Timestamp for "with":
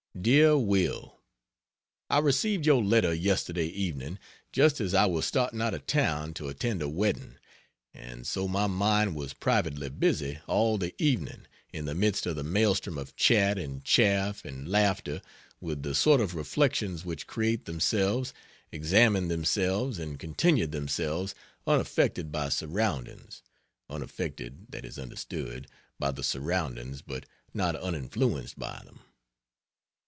15.61-15.81